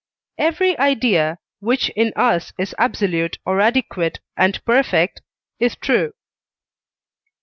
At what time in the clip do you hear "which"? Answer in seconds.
1.59-1.89